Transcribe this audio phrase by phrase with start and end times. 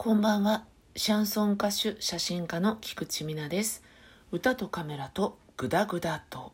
[0.00, 0.64] こんばんは。
[0.94, 3.82] シャンソン歌手、写真家の菊池美奈です。
[4.30, 6.52] 歌とカメラとグダグダと。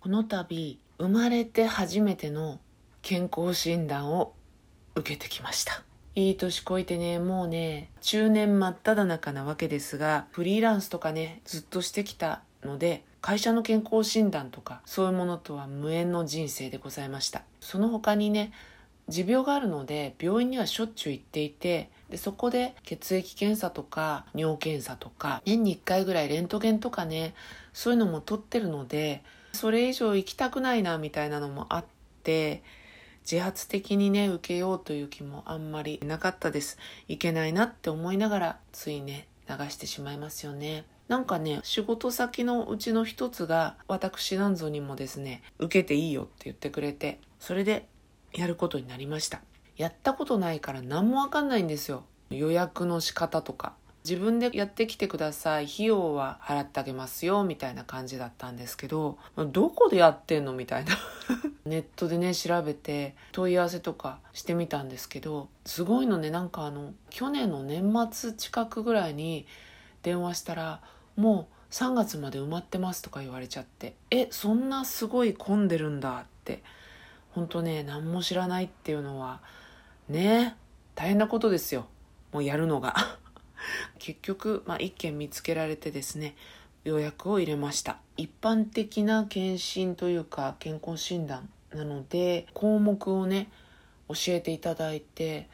[0.00, 2.58] この度、生まれて初めての
[3.02, 4.32] 健康診断を
[4.94, 5.82] 受けてきました。
[6.14, 17.42] いい年こいてね、もうね、中年真っ只中なわけですが、フリーランスとかね、ずっとしてきたので、会社の健康診断とかそういうものとは無縁の人生でございました。
[17.60, 18.52] その他にね
[19.08, 27.34] 持病があるので病院にはしょっちゅう行っていてでそこで血液検査とか尿検査とか年に1回ぐらいレントゲンとかね
[27.72, 31.84] そういうのも取ってるのでそれ以上行きたくないなみたいなのもあっ
[32.22, 32.62] て
[33.30, 36.78] 自発的にね受けようという気もあんまりなかったです。
[37.08, 47.88] いけないなって思いながらついね流してしまいますよねなんかね、仕事先のうちの一つが、私なんぞにもですね、受けていいよって言ってくれて、それで
[48.34, 49.40] やることになりました。
[49.78, 52.04] やったことないから何もわかんないんですよ。
[52.28, 53.74] 予約の仕方とか。
[54.08, 55.66] 自分でやってきてください。
[55.66, 57.44] 費用は払ってあげますよ。
[57.44, 60.52] みたいな感じだったんですけど、どこでやってんの？
[60.52, 60.96] みたいな。
[61.66, 69.46] ネットでね、調べて問い合わせとかしてみたんですけど、すごいのね、なんかあの、去年の年末近くぐらいに
[70.02, 70.80] 電話したら、
[71.16, 76.62] もう3月まで埋まってますとか言われちゃってえそんなすごい混んでるんだって
[77.32, 79.40] 本当ね何も知らないっていうのは
[80.08, 80.56] ね
[80.94, 81.86] 大変なことですよ
[82.32, 83.18] もうやるのが
[83.98, 86.34] 結局、まあ、1件見つけられてですね
[86.84, 87.98] 予約を入れました。
[88.16, 93.48] 一般的な検診というか健康診断なので項目をね
[94.08, 95.48] 教えていただいて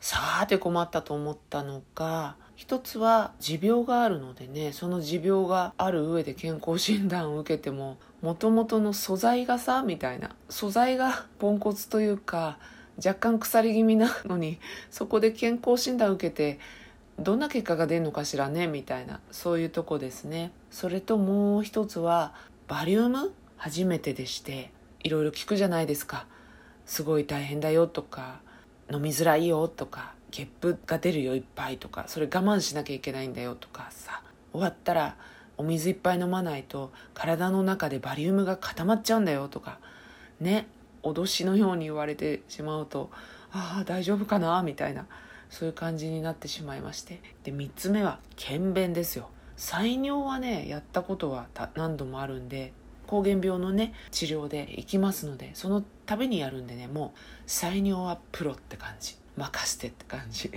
[0.00, 12.58] さーて困ったと思ったのが一つは持病があるのでねその持病がある上で健康診断を受けてももともとの素材がさみたいな素材がポンコツというか
[12.96, 14.58] 若干腐り気味なのに
[14.90, 16.58] そこで健康診断を受けて
[17.18, 19.20] どんな結果が出るのかしらねみたいな。
[19.32, 20.52] そういうとこですね。
[20.70, 22.32] それともう一つは
[22.68, 24.70] バリウム初めてでして
[25.02, 26.26] いろいろ聞くじゃないですか。
[26.86, 28.40] すごい大変だよとか
[28.90, 34.22] 飲みづらいよとかゲップが出るよいっぱいとかそれ我慢しなきゃいけないんだよとかさ。
[34.52, 35.16] 終わったら
[35.56, 39.80] お水いっぱい飲まないと体の中でバリウムが固まっちゃうんだよとか
[40.40, 40.68] ね
[41.02, 43.10] 脅しのように言われてしまうと
[43.52, 45.06] ああ大丈夫かなみたいな。
[45.50, 47.20] そういう感じになってしまいまして。
[47.44, 49.30] で3つ目は検便ですよ。
[49.56, 52.72] 採尿はねやったことは何度もあるんで
[53.08, 59.16] 膠原病のね治療で行きますのでそのためにやるんでねもう採尿はプロって感じ。
[59.36, 60.50] 任せてって感じ。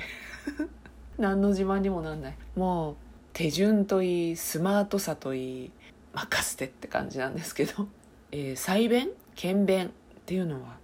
[1.18, 2.38] 何の自慢にもなんない。
[2.56, 2.96] もう
[3.34, 5.72] 手順といいスマートさといい
[6.14, 7.88] 任せてって感じなんですけど、
[8.32, 9.10] えー、採便？
[9.36, 9.90] 検便っ
[10.26, 10.78] ていうのは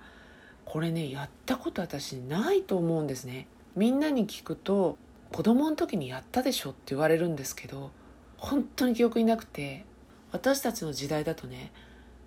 [0.66, 3.48] これねやったこと私ないと思うんですね。
[3.78, 4.98] みんなに聞くと
[5.32, 7.92] 子供の時にやったでしょって言われるんですけど
[8.38, 9.86] 本当に記憶になくて
[10.32, 11.72] 私たちの時代だとね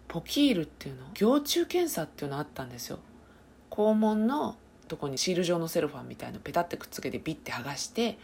[0.07, 3.01] ポキールっていうの行虫検査っていうのあったんですよ。
[3.69, 4.57] 肛門の
[4.87, 8.19] とこにシール状のセロファンみたいのペタってくっつけてビッて剥がして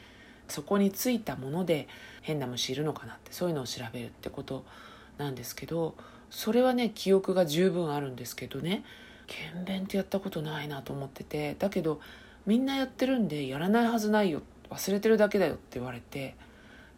[0.46, 1.88] そこについたもので
[2.22, 4.64] 変な虫いるのかなってそういうのを調べるってこと
[5.18, 5.96] なんですけど
[6.30, 8.84] それはね記憶が十分あるんですけどね
[9.26, 12.00] 検便ってやったことないなと思っててだけど
[12.46, 16.36] みんなやってるんでやらないはずないよ忘れてるだけだよって言われて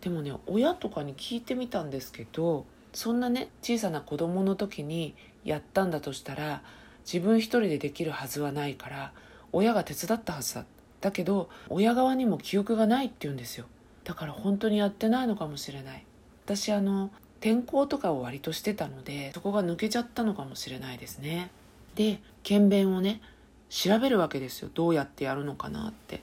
[0.00, 5.14] でもね親とかに聞いてみたんですけどそんなね小さな子供の時に
[5.44, 6.62] やったんだとしたら
[7.10, 9.12] 自分一人でできるはずはないから
[9.52, 10.64] 親が手伝ったはずだ。
[11.00, 13.66] だけど親側にも記憶がないって言うんですよ。
[14.04, 16.04] だから本当にやってないのかもしれない。
[16.44, 17.10] 私あの
[17.40, 21.50] 転校とかを割としてたのでそこが抜けちゃったのかもしれないですね。
[21.94, 23.20] で検便をね
[23.68, 24.70] 調べるわけですよ。
[24.74, 26.22] どうやってやるのかなって。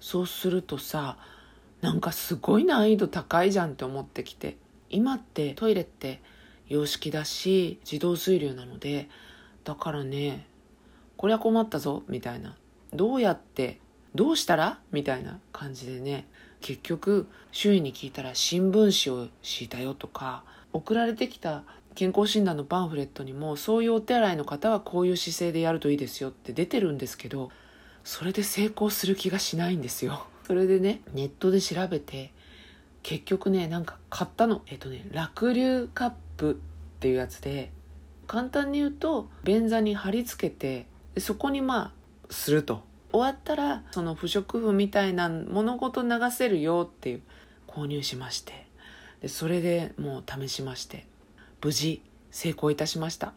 [0.00, 1.16] そうするとさ
[1.80, 4.56] なんかすごい難易度高いじゃんって思ってきて。
[4.90, 6.20] 今ってトイレって
[6.68, 9.08] 洋式だし自動水流なので
[9.64, 10.46] だからね
[11.16, 12.56] こりゃ困ったぞみたいな。
[12.92, 13.80] どうやって
[14.14, 14.78] どうしたら？
[14.92, 16.28] みたいな感じでね。
[16.60, 27.50] 結局周囲に聞いたら新聞紙を敷いたよとか送られてきた健康診断のパンフレットにもそういうお手洗いの方はこういう姿勢でやるといいですよって出てるんですけど
[28.02, 30.26] それで成功する気がしないんですよ。
[30.46, 32.32] それでねネットで調べて
[33.02, 34.62] 結局ねなんか買ったの。
[34.66, 36.54] えっとね濁流カップっ
[37.00, 37.70] ていうやつで
[38.26, 40.86] 簡単に言うと便座に貼り付けて
[41.18, 41.92] そこにま
[42.28, 42.82] あすると。
[43.12, 47.22] 終わったらその不織布みたいな物事流せるよっていう
[47.68, 48.66] 購入しまして。
[49.22, 51.06] でそれでもう試しまして。
[51.64, 53.32] 無事成功いたしました。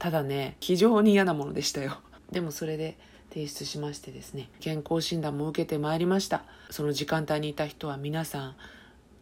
[0.00, 1.98] ただね非常に嫌なものでしたよ。
[2.32, 6.44] でもそれで提出しましてですね健康診断も受けてまいりました。
[6.70, 8.56] その時間帯にいた人は皆さん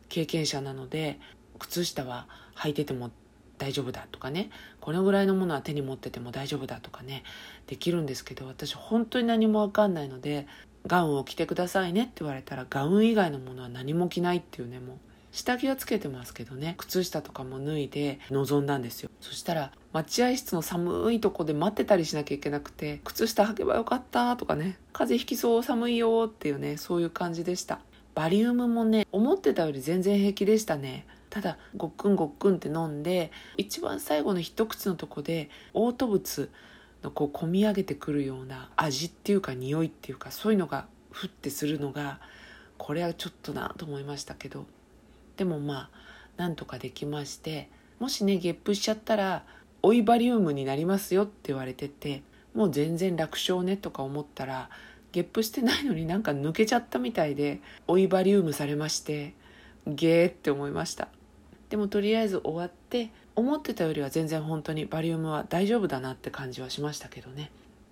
[0.09, 1.21] 経験者なので
[1.59, 3.11] 靴下は履いてても
[3.59, 4.51] 大丈夫だとかね
[4.81, 7.25] このぐらいのものは手に持ってても大丈夫だとかね
[7.67, 10.47] できるんですけど私本当に何も分かんないので
[10.87, 14.99] ガウンを着てくださいねって言われたらガウン以外のものは何も着ないっていうねもう
[15.31, 16.75] 下着はつけてますけどね。
[16.79, 19.11] 靴下とかも脱いで臨んだんですよ。
[19.21, 24.79] そしたら待合室の寒いとこで待ってたりしなきゃいけなくて靴下履けばよかったとかね。
[24.93, 27.81] 風邪ひきそう寒いよっていうねそういう感じでした。
[28.15, 31.07] バリウムもね思ってたより全然平気でしたね。
[31.31, 36.51] ただごっくんごっくんって飲んで一番最後の一口のとこで嘔吐物
[37.03, 42.19] のこう込み上げてくるような味っていうか匂いっていうかそういうのがふってするのが
[42.79, 44.67] これはちょっとなと思いましたけど。
[45.39, 45.91] でもまあ
[46.37, 49.45] なんとかできましてもしねゲップしちゃったら
[49.83, 52.23] オイバリウムになりますよって言われてて
[52.55, 54.69] もう全然楽勝ねとか思ったら
[55.13, 59.35] ゲップしてないのになんか抜けちゃったみたいでオイバリウムされまして
[59.87, 61.09] ゲーって思いました。
[61.71, 67.51] でもとりあえず終わって思ってたよりは全然本当にバリウムは大丈夫だなって感じはしましたけどね。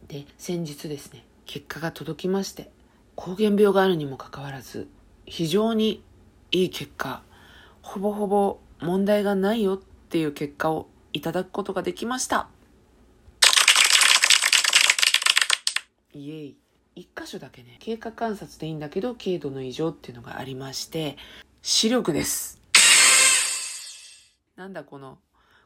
[0.09, 2.71] で先日ですね結果が届きまして
[3.17, 4.89] 膠原病があるにもかかわらず
[5.27, 6.03] 非常に
[6.53, 7.23] いい結果
[7.87, 12.49] ほぼほぼ問題がないよっていう結果をいただくことができました。
[16.13, 16.57] イエイ。
[16.97, 17.77] 一箇所だけね。
[17.79, 21.17] 経過観察でいいんだけど軽度の異常っていうのがありまして
[21.63, 22.61] 視力です。
[24.57, 25.19] なんだこの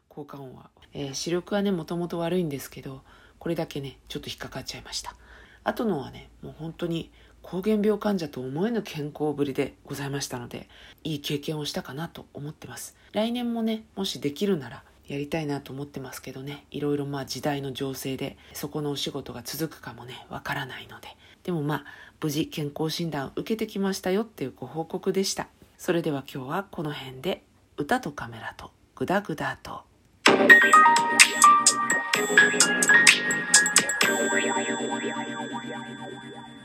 [0.07, 3.01] 効果音は、えー、視力はねもともと悪いんですけど
[3.39, 5.15] これだけねちょっと引っかかっちゃいました。
[5.63, 7.11] あとのはねもう本当に
[7.43, 10.69] 膠原病患者と思えぬ健康ぶりでございましたので
[11.03, 12.95] いい経験をしたかなと思ってます。
[13.11, 21.09] 来年もねもしできるならやりたいなと思ってますけどねいろいろまあ時代の情勢でそこのお仕事が続くかもねわからないので。
[21.43, 21.85] でもまあ
[22.21, 25.47] 無事健康診断を受けてきましたよっていうご報告でした。
[25.77, 27.43] それでは今日はこの辺で
[27.77, 29.81] 歌とカメラとグダグダと。
[36.03, 36.60] Thank you.